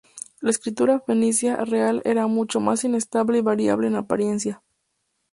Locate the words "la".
0.39-0.49